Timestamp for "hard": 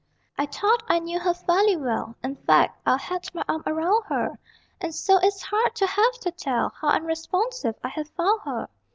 5.43-5.75